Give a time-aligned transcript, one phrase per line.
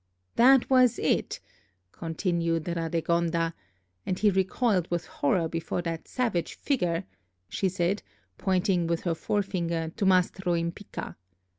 [0.35, 1.39] '""That was it,"
[1.91, 3.53] continued Radegonda;
[4.03, 7.03] "and he recoiled with horror before that savage figure,"
[7.49, 8.01] she said,
[8.39, 11.17] pointing with her forefinger to Mastro Impicca.